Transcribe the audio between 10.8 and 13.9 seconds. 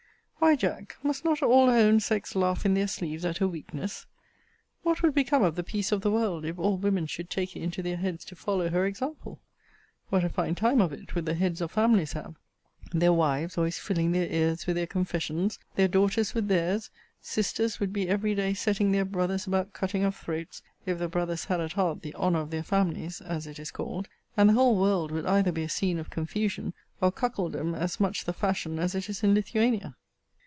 of it would the heads of families have? Their wives always